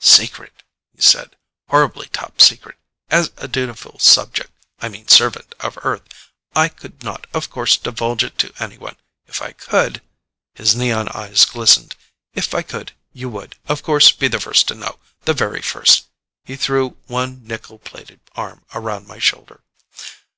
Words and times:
"Secret," 0.00 0.62
he 0.94 1.02
said. 1.02 1.36
"Horribly 1.68 2.08
top 2.08 2.40
secret. 2.40 2.78
As 3.10 3.32
a 3.36 3.46
dutiful 3.46 3.98
subject 3.98 4.50
I 4.80 4.88
mean 4.88 5.08
servant 5.08 5.54
of 5.60 5.76
Earth, 5.82 6.04
I 6.56 6.70
could 6.70 7.02
not, 7.02 7.26
of 7.34 7.50
course, 7.50 7.76
divulge 7.76 8.24
it 8.24 8.38
to 8.38 8.54
anyone. 8.58 8.96
If 9.26 9.42
I 9.42 9.52
could" 9.52 10.00
his 10.54 10.74
neon 10.74 11.10
eyes 11.10 11.44
glistened, 11.44 11.96
"if 12.32 12.54
I 12.54 12.62
could, 12.62 12.92
you 13.12 13.28
would, 13.28 13.56
of 13.66 13.82
course, 13.82 14.10
be 14.10 14.26
the 14.26 14.40
first 14.40 14.68
to 14.68 14.74
know. 14.74 14.98
The 15.26 15.34
very 15.34 15.60
first." 15.60 16.06
He 16.44 16.56
threw 16.56 16.96
one 17.06 17.46
nickel 17.46 17.78
plated 17.78 18.20
arm 18.34 18.64
about 18.72 19.04
my 19.06 19.18
shoulder. 19.18 19.60